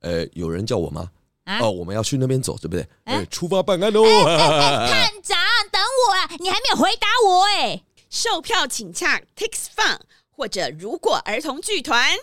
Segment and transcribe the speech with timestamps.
[0.00, 1.10] 呃，有人叫我吗？
[1.44, 2.82] 啊、哦，我们要去那边走，对不对？
[3.04, 4.04] 哎、呃，出发办案喽！
[4.04, 5.38] 哎哎哎、 探长，
[5.72, 6.30] 等我啊！
[6.38, 7.82] 你还没有回答我哎。
[8.08, 9.98] 售票请洽 Tix Fun
[10.30, 12.16] 或者如果儿童剧团。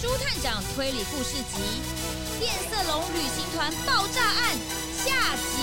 [0.00, 1.62] 朱探长推理故事集
[2.40, 4.56] 《变色龙旅行团爆炸案》
[5.04, 5.59] 下集。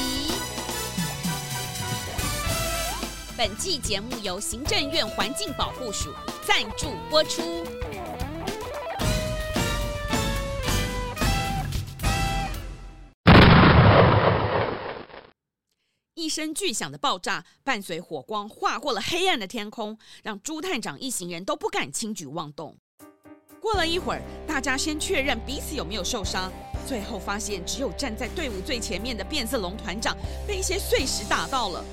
[3.38, 6.12] 本季节目由行政院环境保护署
[6.44, 7.64] 赞助播出。
[16.16, 22.76] 一声巨响的爆炸，伴随火光划过了黑暗的天空，让朱探长一行人都不敢轻举妄动。
[23.62, 26.52] 过了一会儿，大家先确认彼此有没有受伤，
[26.88, 31.86] 最后发现只有站在队伍最前面的变色龙团长被一些碎石打到了。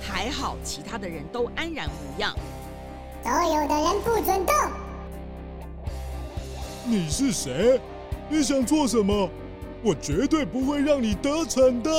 [0.00, 2.34] 还好，其他的人都安然无恙。
[3.22, 4.54] 所有的人不准动。
[6.84, 7.80] 你是谁？
[8.28, 9.28] 你想做什么？
[9.82, 11.90] 我绝对不会让你得逞的。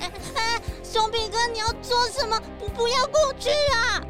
[0.00, 0.60] 哎哎！
[0.82, 2.40] 熊饼哥，你要做什么？
[2.58, 4.00] 不，不要过去啊！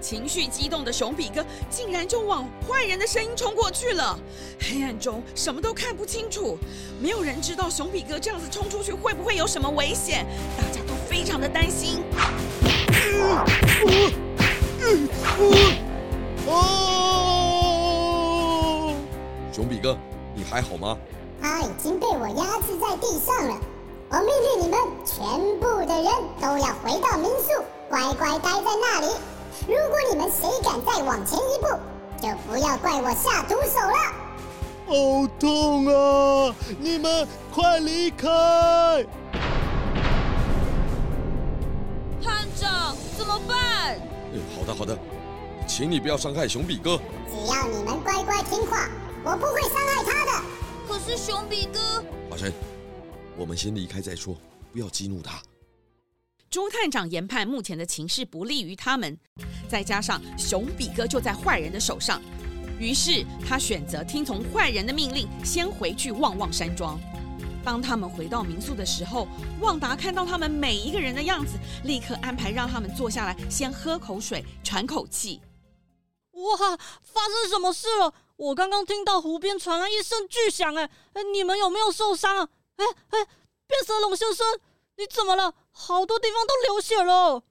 [0.00, 4.18] 情绪激动的熊比哥竟然就往坏人的声音冲过去了。
[4.58, 6.58] 黑暗中什么都看不清楚，
[7.00, 12.02] 没有人知道熊比哥这样子冲出去会不会有什么危险，大家都非常的担心。
[19.52, 19.96] 熊比哥，
[20.34, 20.96] 你还好吗？
[21.42, 23.58] 他已经被我压制在地上了。
[24.10, 25.22] 我命令你们全
[25.60, 29.06] 部的人都要回到民宿，乖乖待在那里。
[29.66, 31.68] 如果你们谁敢再往前一步，
[32.20, 33.94] 就不要怪我下毒手了。
[34.86, 36.54] 好痛啊！
[36.78, 38.28] 你们快离开！
[42.22, 43.94] 探长，怎么办？
[43.94, 44.98] 哎，好的好的，
[45.68, 46.98] 请你不要伤害熊比哥。
[47.30, 48.88] 只要你们乖乖听话，
[49.22, 50.44] 我不会伤害他的。
[50.88, 51.78] 可是熊比哥……
[52.28, 52.52] 华晨，
[53.36, 54.34] 我们先离开再说，
[54.72, 55.40] 不要激怒他。
[56.50, 59.16] 朱探长研判目前的情势不利于他们，
[59.68, 62.20] 再加上熊比哥就在坏人的手上，
[62.76, 66.98] 于是他选择听从坏人的命令，先回去旺旺山庄。
[67.64, 69.28] 当他们回到民宿的时候，
[69.60, 71.52] 旺达看到他们每一个人的样子，
[71.84, 75.40] 立刻安排让他们坐下来，先喝口水，喘口气。
[76.32, 78.12] 哇，发生什么事了？
[78.34, 80.90] 我刚刚听到湖边传来一声巨响，哎，
[81.32, 82.48] 你们有没有受伤啊？
[82.74, 83.26] 哎哎，
[83.68, 84.44] 变色龙先生，
[85.00, 85.50] 你怎么了？
[85.72, 87.42] 好多地方都流血了。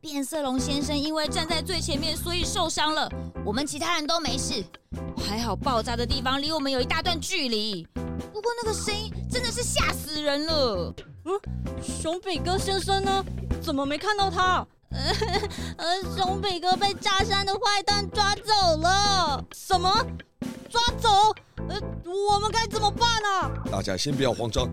[0.00, 3.10] 变色龙先生因为站在最前面，所以受伤了。
[3.44, 4.64] 我们其他人都没事，
[5.16, 7.84] 还好爆炸的地方离我们有一大段距离。
[8.32, 10.94] 不过那个声音真的是吓死人了。
[11.24, 11.32] 嗯，
[11.82, 13.24] 熊比哥先生呢？
[13.60, 14.64] 怎么没看到他？
[14.90, 14.98] 呃，
[15.78, 19.44] 呃，熊比哥被炸山的坏蛋抓走了。
[19.52, 19.90] 什么？
[20.70, 21.08] 抓走？
[21.68, 21.76] 呃，
[22.06, 23.50] 我们该怎么办啊？
[23.68, 24.68] 大家先不要慌张。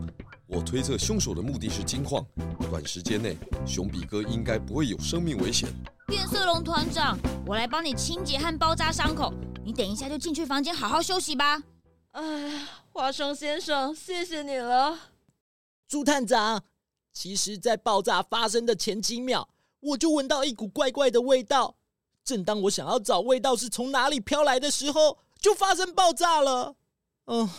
[0.48, 2.24] 我推测凶手的目的是金矿，
[2.70, 3.36] 短时间内
[3.66, 5.68] 熊比哥应该不会有生命危险。
[6.06, 7.18] 变色龙团长，
[7.48, 11.64] 我来帮你清洁和包扎伤口，你等一下就进去房间好好休息吧。
[12.12, 14.98] 哎，花生先生，谢谢你了。
[15.88, 16.64] 朱探长，
[17.12, 19.50] 其实，在爆炸发生的前几秒，
[19.80, 21.76] 我就闻到一股怪怪的味道。
[22.24, 26.76] 正当我想要找味道是从哪里飘来的时候，就发生爆炸了。
[27.26, 27.50] 嗯。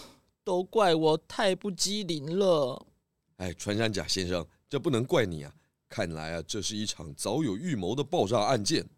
[0.47, 2.87] 都怪我太不机灵了。
[3.39, 5.53] 哎，穿山甲先生，这不能怪你啊！
[5.89, 8.89] 看来啊，这是一场早有预谋的爆炸案件。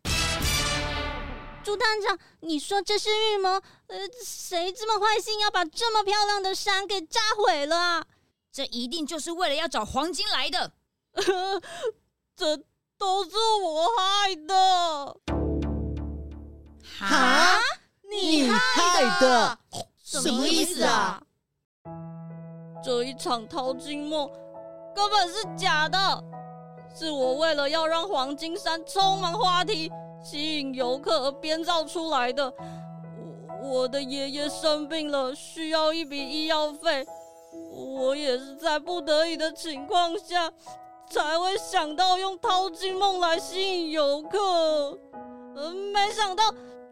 [1.65, 3.49] 朱探长，你说这是预谋？
[3.87, 8.07] 呃，谁这么坏心要把这么漂亮的山给炸毁了？
[8.53, 10.73] 这一定就是为了要找黄金来的。
[12.37, 12.59] 这
[12.99, 13.31] 都是
[13.65, 15.17] 我害的。
[16.99, 17.59] 哈？
[18.11, 19.59] 你害的。
[20.05, 21.23] 什么意思啊？
[22.89, 24.27] 这一场淘金梦
[24.95, 26.25] 根本是假的，
[26.95, 29.93] 是我为了要让黄金山充满话题，
[30.25, 32.51] 吸引游客而编造出来的。
[33.63, 37.07] 我，我的爷爷生病了，需要一笔医药费，
[37.75, 40.51] 我也是在不得已的情况下，
[41.11, 44.99] 才会想到用淘金梦来吸引游客。
[45.57, 46.43] 嗯，没想到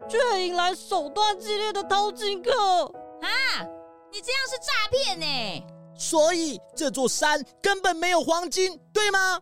[0.07, 2.51] 却引来手段激烈的淘金客
[2.83, 3.65] 啊！
[4.11, 5.65] 你这样是诈骗呢！
[5.97, 9.41] 所以这座山根本没有黄金，对吗？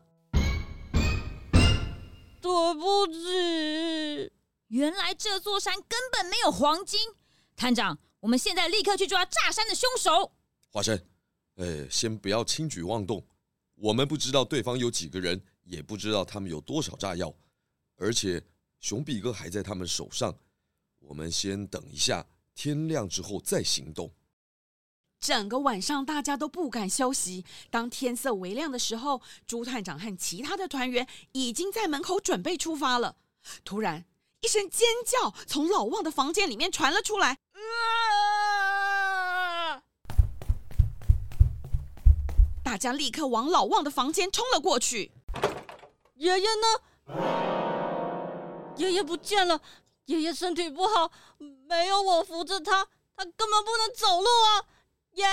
[2.42, 4.32] 对不起，
[4.68, 7.00] 原来这座山根本没有黄金。
[7.56, 10.32] 探长，我们现在立刻去抓炸山的凶手。
[10.70, 10.98] 华生，
[11.56, 13.26] 呃，先不要轻举妄动。
[13.76, 17.34] 我们不知道对方有几个人，也不知道他们有多少炸药，
[17.98, 18.42] 而且
[18.80, 20.34] 熊比哥还在他们手上。
[21.00, 24.10] 我们先等一下，天亮之后再行动。
[25.20, 27.44] 整个晚上，大家都不敢休息。
[27.70, 33.16] 当天色微亮的时候，朱探长和其他的团员已经在门口准备出发了。
[33.64, 34.06] 突然，
[34.42, 37.40] 一声尖叫从老旺的房间里面传了出来。
[37.54, 38.62] 啊！
[42.64, 45.12] 大家立刻往老旺的房间冲了过去。
[46.16, 46.68] 爷爷呢？
[48.78, 49.62] 爷爷不见了。
[50.06, 51.12] 爷爷身体不好，
[51.68, 52.86] 没有我扶着他，
[53.16, 54.66] 他根本不能走路啊。
[55.16, 55.30] 爷爷，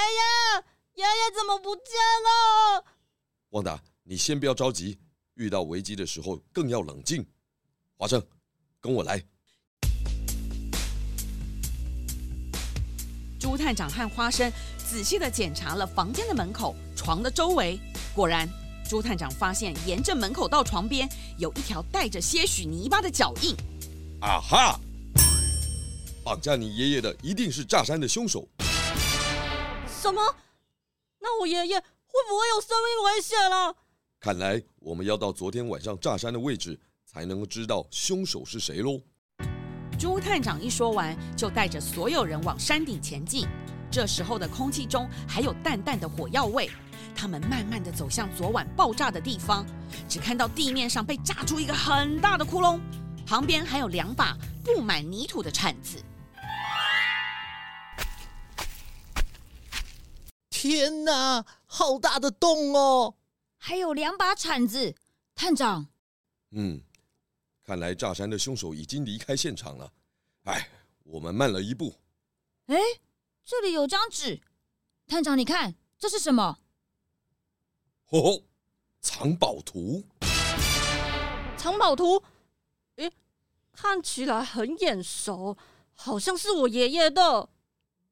[0.94, 1.84] 爷爷怎么不见
[2.22, 2.84] 了？
[3.50, 4.96] 旺达，你先不要着急，
[5.34, 7.26] 遇到危机的时候更要冷静。
[7.96, 8.24] 华生，
[8.80, 9.20] 跟我来。
[13.40, 17.76] 朱探长和花生仔细的检查了房间的门口、床的周围，
[18.14, 18.48] 果然，
[18.88, 21.08] 朱探长发现沿着门口到床边
[21.38, 23.56] 有一条带着些许泥巴的脚印。
[24.20, 24.80] 啊哈！
[26.22, 28.48] 绑架你爷爷的一定是炸山的凶手。
[30.02, 30.20] 什么？
[31.20, 31.84] 那我爷爷会
[32.28, 33.72] 不会有生命危险了？
[34.18, 36.76] 看来我们要到昨天晚上炸山的位置，
[37.06, 39.00] 才能够知道凶手是谁喽。
[39.96, 43.46] 朱探长一说完，就带着所有人往山顶前进。
[43.92, 46.68] 这时候的空气中还有淡淡的火药味。
[47.14, 49.64] 他们慢慢的走向昨晚爆炸的地方，
[50.08, 52.80] 只看到地面上被炸出一个很大的窟窿，
[53.24, 56.02] 旁边还有两把布满泥土的铲子。
[60.62, 63.16] 天哪，好大的洞哦！
[63.56, 64.94] 还有两把铲子，
[65.34, 65.88] 探长。
[66.52, 66.80] 嗯，
[67.64, 69.92] 看来炸山的凶手已经离开现场了。
[70.44, 70.68] 哎，
[71.02, 71.96] 我们慢了一步。
[72.66, 72.76] 哎，
[73.44, 74.40] 这里有张纸，
[75.08, 76.60] 探长，你看这是什么？
[78.10, 78.44] 哦，
[79.00, 80.04] 藏宝图。
[81.56, 82.22] 藏宝图？
[82.98, 83.12] 诶，
[83.72, 85.56] 看起来很眼熟，
[85.92, 87.48] 好像是我爷爷的。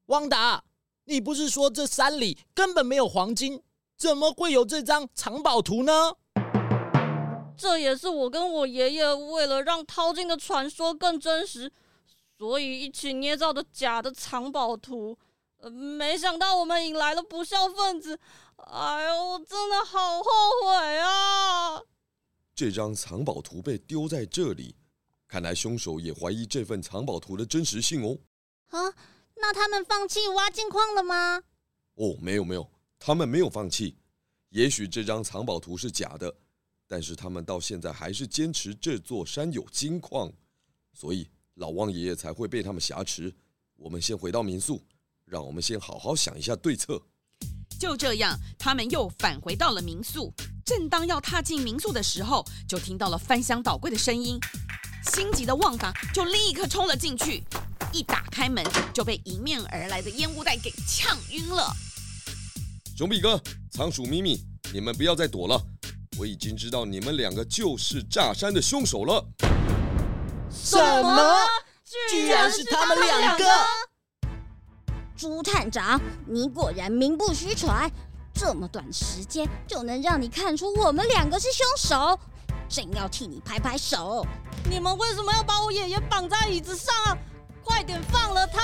[0.06, 0.64] 汪达。
[1.10, 3.60] 你不是说这山里根本没有黄金，
[3.96, 6.14] 怎么会有这张藏宝图呢？
[7.56, 11.72] 这也是我跟我爷爷为了让淘金的传说更真实，
[12.38, 15.18] 所以一起捏造的假的藏宝图。
[15.58, 18.16] 呃，没想到我们引来了不孝分子，
[18.58, 20.30] 哎呦，我真的好后
[20.62, 21.82] 悔啊！
[22.54, 24.76] 这张藏宝图被丢在这里，
[25.26, 28.16] 看来凶手也怀疑这份藏宝图的真实性哦。
[28.68, 28.94] 啊？
[29.50, 31.42] 那他们放弃挖金矿了吗？
[31.94, 32.70] 哦，没有没有，
[33.00, 33.96] 他们没有放弃。
[34.50, 36.32] 也许这张藏宝图是假的，
[36.86, 40.32] 但是他们到现在还是坚持这座山有金矿，
[40.92, 43.34] 所以老汪爷爷才会被他们挟持。
[43.74, 44.80] 我们先回到民宿，
[45.24, 47.02] 让我们先好好想一下对策。
[47.76, 50.32] 就这样，他们又返回到了民宿。
[50.64, 54.38] 正当要踏进民宿的时候，就听到了翻箱倒柜的声音。
[55.12, 57.42] 心急的旺达就立刻冲了进去。
[57.92, 61.72] 一打开门，就被迎面而来的烟雾弹给呛晕了。
[62.96, 65.60] 熊比哥、仓鼠咪咪，你们不要再躲了！
[66.18, 69.24] 我已经知道你们两个就是炸山的凶手了。
[70.50, 71.46] 什么？
[72.10, 73.44] 居然是他们两个！
[75.16, 77.90] 朱探长，你果然名不虚传，
[78.32, 82.18] 这么短时间就能让你看出我们两个是凶手，
[82.68, 84.24] 真要替你拍拍手！
[84.68, 87.18] 你们为什么要把我爷爷绑在椅子上啊？
[87.80, 88.60] 快点放了他！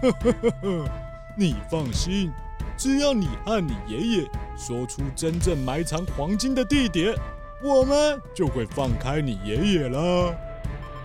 [0.00, 0.88] 呵呵呵呵，
[1.36, 2.32] 你放心，
[2.76, 7.12] 只要你和你爷爷说出真正埋藏黄金的地点，
[7.60, 10.32] 我们就会放开你爷爷了。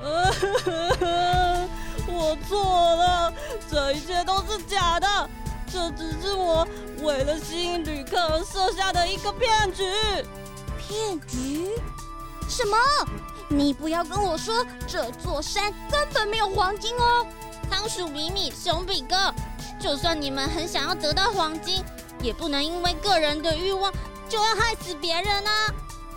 [0.03, 0.31] 呵
[0.99, 1.69] 呵，
[2.05, 3.33] 我错了，
[3.67, 5.07] 这一切都是假的，
[5.65, 6.67] 这只是我
[7.01, 9.83] 为了吸引旅客而设下的一个骗局。
[10.77, 11.71] 骗局？
[12.47, 12.77] 什么？
[13.51, 17.25] 你不要跟我说这座山根本没有黄金哦！
[17.67, 19.33] 仓鼠米米、熊比哥，
[19.79, 21.83] 就算你们很想要得到黄金，
[22.21, 23.91] 也不能因为个人的欲望
[24.29, 25.73] 就要害死别人啊！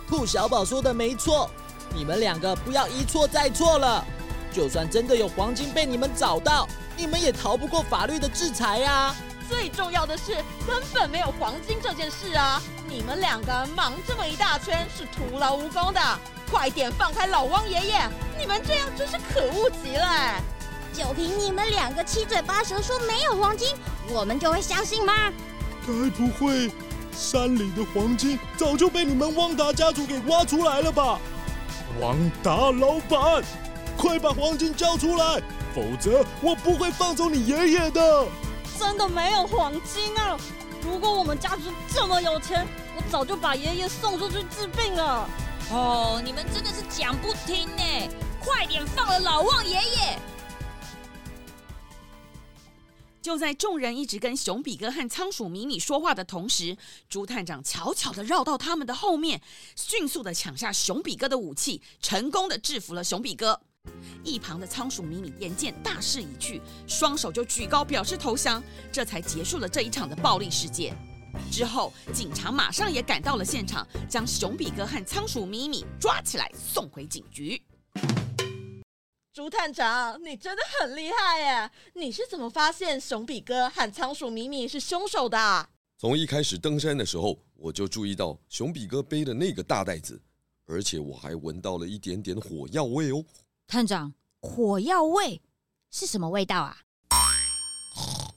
[0.07, 1.49] 兔小宝说的没错，
[1.95, 4.05] 你们两个不要一错再错了。
[4.51, 9.15] 就算真的有黄金被你们找到，你们也逃不过法律的制裁呀！
[9.49, 10.35] 最重要的是，
[10.67, 12.61] 根本没有黄金这件事啊！
[12.87, 15.99] 你们两个忙这么一大圈是徒劳无功的，
[16.53, 18.07] 快点放开老汪爷爷！
[18.37, 20.39] 你们这样真是可恶极了！
[20.93, 23.75] 就凭你们两个七嘴八舌说没有黄金，
[24.07, 25.33] 我们就会相信吗？
[25.81, 26.71] 该不会
[27.11, 31.19] 山里的黄金早就被你们汪达家族给挖出来了吧？
[31.99, 33.43] 汪达老板，
[33.97, 35.41] 快把黄金交出来，
[35.73, 38.27] 否则我不会放走你爷爷的！
[38.77, 40.37] 真的没有黄金啊！
[40.83, 45.27] 如果我们家族这么有钱，我早就把爷爷送出去治病了。
[45.73, 47.83] 哦，你们真的是讲不听呢！
[48.39, 50.19] 快点放了老旺爷爷！
[53.23, 56.77] 就在众人一直跟熊比哥和仓鼠米米说话的同时，
[57.09, 59.41] 朱探长悄悄的绕到他们的后面，
[59.75, 63.59] 迅速的抢下熊比哥的武器，成功的制服了熊比哥。
[64.23, 70.95] 一旁的仓鼠米米眼见大势已去，双手就举高表示投降，这才结束了这一场的暴力事件。
[71.51, 77.61] 之后，警察马上也赶到了现场，将熊比哥和仓鼠米米抓起来送回警局。
[79.33, 81.71] 朱探长，你真的很厉害耶！
[81.95, 85.69] 你是怎么发现熊比哥和仓鼠米米是凶手的？
[85.97, 90.21] 从一开始登山的时候，我就注意到熊比哥背的那个大袋子，
[90.67, 93.25] 而且我还闻到了一点点火药味哦。
[93.65, 95.41] 探长，火药味
[95.89, 96.77] 是什么味道啊？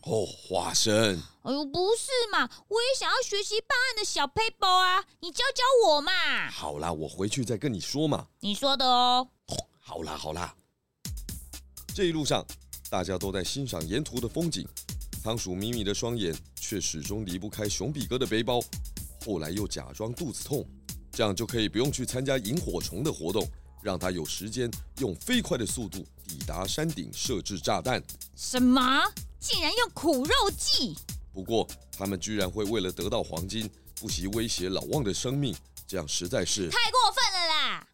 [0.06, 1.20] 哦，花生。
[1.42, 2.48] 哎呦，不是嘛！
[2.68, 6.48] 我也想要学习办案的小 paper 啊，你教教我嘛。
[6.48, 8.28] 好啦，我回去再跟你说嘛。
[8.38, 9.28] 你说的哦。
[9.80, 10.54] 好啦，好啦。
[11.92, 12.46] 这一路上，
[12.88, 14.64] 大家都在欣赏沿途的风景，
[15.24, 18.60] 仓鼠米米的双眼却始终离不开熊比哥的背包。
[19.24, 20.64] 后来又假装肚子痛，
[21.10, 23.44] 这样就可以不用去参加萤火虫的活动，
[23.82, 28.00] 让他有时间用飞快的速度抵达山顶设置炸弹。
[28.36, 29.02] 什么？
[29.48, 30.96] 竟然用苦肉计？
[31.32, 35.54] 不过他们居然会为了得到黄金，不惜威胁老汪的生命，
[35.86, 37.86] 这样实在是太过分了啦！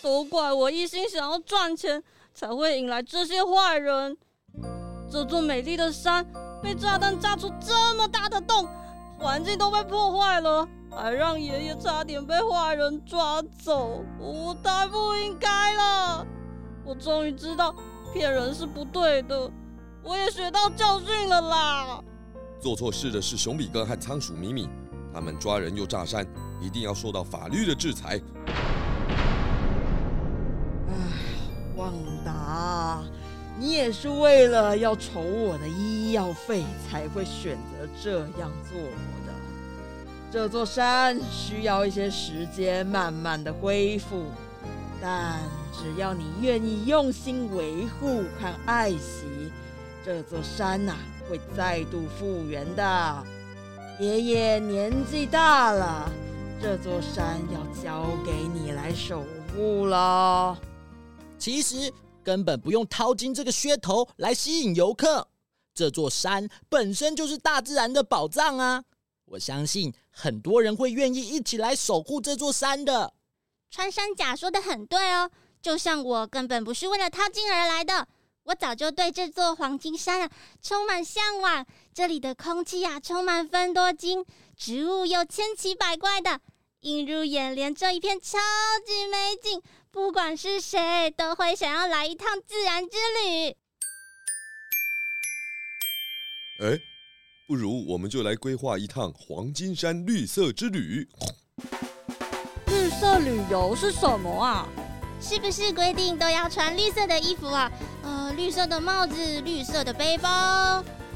[0.00, 2.02] 都怪我一心想要赚钱。
[2.38, 4.16] 才会引来这些坏人。
[5.10, 6.24] 这座美丽的山
[6.62, 8.64] 被炸弹炸出这么大的洞，
[9.18, 16.24] 环境都被破坏了，还让爷爷差点被坏人抓走，我太不应该了。
[16.84, 17.74] 我终于知道
[18.12, 19.50] 骗人是不对的，
[20.08, 22.02] 我也学到教训了啦。
[22.58, 24.66] 做错事的是熊比哥和仓鼠米米，
[25.12, 26.26] 他们抓人又炸山，
[26.62, 28.18] 一定要受到法律的制裁。
[31.76, 31.92] 汪
[32.24, 33.02] 达，
[33.58, 39.34] 你也是为了要筹我的医药费才会选择这样做的。
[40.30, 44.24] 这座山需要一些时间慢慢的恢复，
[45.02, 45.38] 但
[45.70, 49.52] 只要你愿意用心维护和爱惜，
[50.04, 53.26] 这座山呐、啊、会再度复原的。
[53.98, 56.10] 爷爷年纪大了，
[56.62, 60.56] 这座山要交给你来守护了。
[61.38, 65.28] 其实根本不用淘金这个噱头来吸引游客，
[65.74, 68.84] 这座山本身就是大自然的宝藏啊！
[69.26, 73.12] 我相信很多人会愿意一起来守护这座山的。
[73.70, 78.08] 穿山甲说的很对哦，就像我根本不是为了淘金而来的，
[78.48, 80.30] 我早就对这座黄金山啊
[80.62, 81.66] 充满向往。
[81.92, 84.24] 这里的空气啊充满芬多精，
[84.56, 86.40] 植物又千奇百怪的，
[86.80, 88.38] 映入眼帘这一片超
[88.86, 89.62] 级美景。
[89.90, 93.56] 不管是谁，都会想要来一趟自然之旅。
[96.60, 96.78] 哎，
[97.46, 101.06] 不如我们就来规划一趟黄金山绿色之旅。
[102.66, 104.66] 绿色旅游是什么啊？
[105.20, 107.70] 是不是规定都要穿绿色的衣服啊？
[108.02, 110.28] 呃，绿色的帽子，绿色的背包。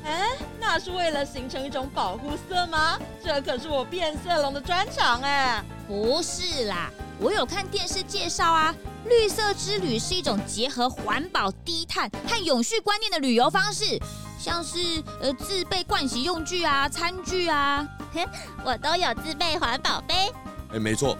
[0.05, 2.99] 哎，那是为了形成一种保护色吗？
[3.25, 5.63] 这可是我变色龙的专长哎。
[5.87, 6.91] 不是啦。
[7.21, 8.75] 我有看电视介绍啊，
[9.07, 13.97] 绿色之旅是一种结合环保、低碳和永续观念的旅游方式，
[14.41, 14.79] 像是
[15.21, 17.87] 呃自备盥洗用具啊、餐具啊，
[18.65, 20.33] 我都有自备环保杯。
[20.73, 21.17] 哎，没错，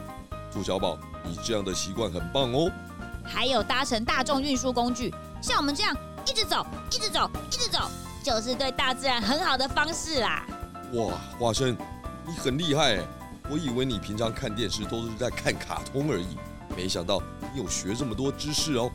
[0.53, 2.71] 朱小宝，你这样的习惯很棒哦。
[3.25, 7.91] 还有搭乘大众运输工具，像我们这样一直走、一直走、一直走，
[8.23, 10.45] 就是对大自然很好的方式啦。
[10.93, 11.77] 哇，花生，
[12.27, 13.05] 你很厉害哎。
[13.51, 16.37] 我以为你平常看电视都是在看卡通而已，
[16.77, 17.21] 没想到
[17.53, 18.91] 你有学这么多知识哦。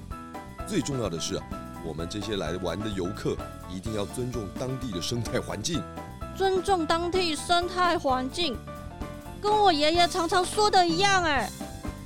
[0.66, 1.36] 最重要的是，
[1.84, 3.34] 我我们这些来玩的游客
[3.74, 5.82] 一定要尊重当地的生态环境。
[6.36, 8.58] 尊重当地生态环境，
[9.42, 11.50] 跟我爷爷常常说的一样哎。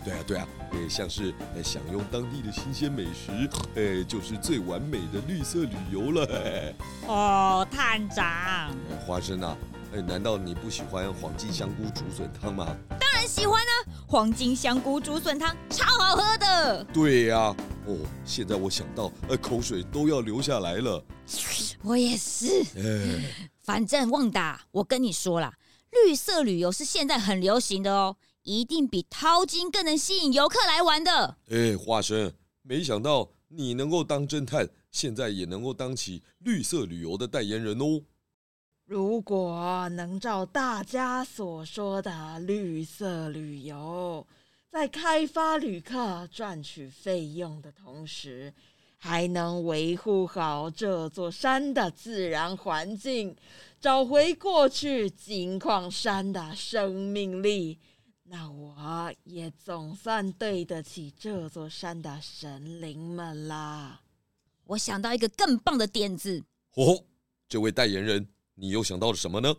[0.03, 6.74] 对啊，对啊，诶，像是享用当地的新鲜美食，诶，就是最完美的绿色旅游了。
[7.08, 9.55] 哦，探长，花生啊，
[9.93, 12.75] 诶，难道你不喜欢黄金香菇竹笋汤吗？
[13.00, 13.74] 当然喜欢啊，
[14.08, 16.84] 黄金香菇竹笋汤超好喝的。
[16.86, 17.55] 对呀，啊，
[17.86, 21.03] 哦，现在我想到，呃，口水都要流下来了。
[21.84, 22.63] 我也是。
[23.62, 25.53] 反正旺达，我跟你说啦，
[25.91, 31.38] 绿色旅游是现在很流行的哦，一定比淘金更能吸引游客来玩的。
[31.50, 32.31] 哎，花生，
[32.62, 38.01] 没想到你能够当侦探，现在也能够当起绿色旅游的代言人哦。
[38.86, 44.25] 如果能照大家所说的绿色旅游，
[44.69, 48.53] 在开发旅客赚取费用的同时，
[48.98, 53.36] 还能维护好这座山的自然环境，
[53.79, 57.79] 找回过去金矿山的生命力，
[58.33, 64.00] 那我也总算对得起这座山的神灵们啦。
[64.67, 66.41] 我想到一个更棒的点子。
[66.75, 67.03] 哦，
[67.50, 69.53] 这位代言人，你又想到了什么呢？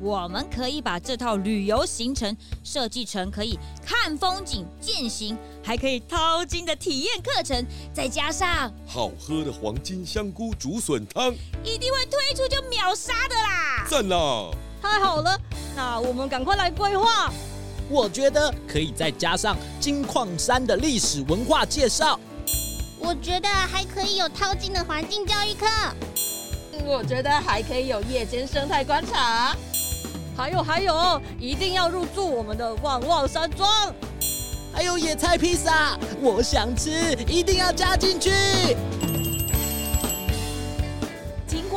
[0.00, 13.84] 我们可以把这套旅游行程设计成可以看风景、践行，还可以淘金的体验课程，再加上好喝的黄金香菇竹笋汤，一定会推出就秒杀的啦！
[13.90, 14.48] 赞啦！
[14.80, 15.36] 太好了，
[15.74, 17.32] 那我们赶快来规划。
[17.90, 22.18] 我觉得可以再加上金矿山的历史文化介绍。
[23.00, 25.66] 我觉得还可以有淘金的环境教育课。
[26.86, 29.56] 我觉得还可以有夜间生态观察。
[30.36, 33.92] 还有还有，一定要入住我们的旺旺山庄，
[34.72, 36.90] 还有野菜披萨，我想吃，
[37.26, 38.30] 一定要加进去。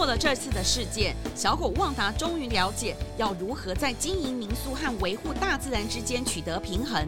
[0.03, 7.07] 过了这次的事件，小狗旺达终于了解要如何在经营民宿和维护大自然之间取得平衡。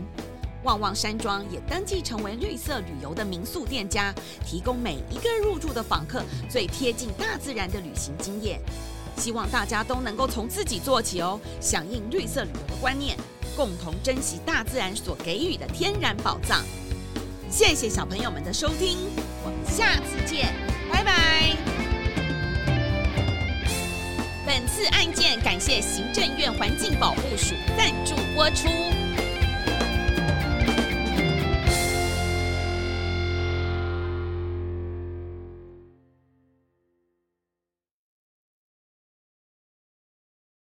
[0.64, 8.62] 旺旺山庄也登记成为绿色旅游的民宿店家，提供每一个入住的访客最贴近大自然的旅行经验。
[9.18, 13.18] 希望大家都能够从自己做起哦，响应绿色旅游的观念，
[13.58, 16.64] 共同珍惜大自然所给予的天然宝藏。
[17.52, 18.98] 谢谢小朋友们的收听，
[19.44, 20.56] 我们下次见，
[20.90, 21.65] 拜拜。
[24.58, 29.05] 本次案件感谢行政院环境保护署赞助播出。